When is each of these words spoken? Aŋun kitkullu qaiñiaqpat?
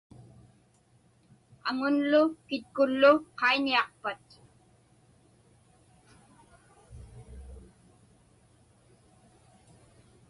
Aŋun 1.67 1.97
kitkullu 2.47 3.11
qaiñiaqpat? 3.39 4.23